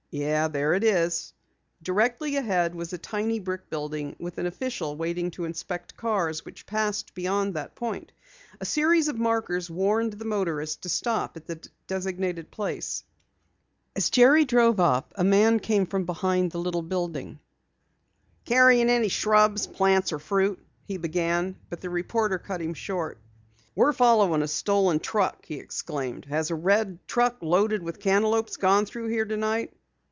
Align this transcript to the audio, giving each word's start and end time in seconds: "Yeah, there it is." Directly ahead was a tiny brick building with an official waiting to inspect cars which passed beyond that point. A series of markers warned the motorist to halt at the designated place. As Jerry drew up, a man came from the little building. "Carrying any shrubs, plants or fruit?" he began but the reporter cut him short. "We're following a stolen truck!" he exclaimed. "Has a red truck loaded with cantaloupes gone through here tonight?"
"Yeah, 0.13 0.49
there 0.49 0.73
it 0.73 0.83
is." 0.83 1.31
Directly 1.81 2.35
ahead 2.35 2.75
was 2.75 2.91
a 2.91 2.97
tiny 2.97 3.39
brick 3.39 3.69
building 3.69 4.17
with 4.19 4.39
an 4.39 4.45
official 4.45 4.97
waiting 4.97 5.31
to 5.31 5.45
inspect 5.45 5.95
cars 5.95 6.43
which 6.43 6.65
passed 6.65 7.13
beyond 7.15 7.53
that 7.53 7.75
point. 7.75 8.11
A 8.59 8.65
series 8.65 9.07
of 9.07 9.17
markers 9.17 9.69
warned 9.69 10.11
the 10.11 10.25
motorist 10.25 10.81
to 10.83 11.09
halt 11.09 11.37
at 11.37 11.47
the 11.47 11.65
designated 11.87 12.51
place. 12.51 13.05
As 13.95 14.09
Jerry 14.09 14.43
drew 14.43 14.71
up, 14.73 15.13
a 15.15 15.23
man 15.23 15.61
came 15.61 15.85
from 15.85 16.05
the 16.05 16.49
little 16.59 16.81
building. 16.81 17.39
"Carrying 18.43 18.89
any 18.89 19.07
shrubs, 19.07 19.65
plants 19.65 20.11
or 20.11 20.19
fruit?" 20.19 20.59
he 20.83 20.97
began 20.97 21.55
but 21.69 21.79
the 21.79 21.89
reporter 21.89 22.37
cut 22.37 22.61
him 22.61 22.73
short. 22.73 23.17
"We're 23.75 23.93
following 23.93 24.41
a 24.41 24.49
stolen 24.49 24.99
truck!" 24.99 25.45
he 25.45 25.55
exclaimed. 25.55 26.25
"Has 26.25 26.51
a 26.51 26.55
red 26.55 26.99
truck 27.07 27.37
loaded 27.41 27.81
with 27.81 28.01
cantaloupes 28.01 28.57
gone 28.57 28.85
through 28.85 29.07
here 29.07 29.23
tonight?" 29.23 29.71